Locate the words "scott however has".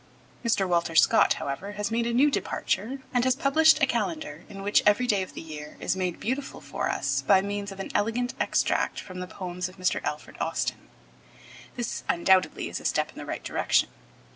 0.95-1.91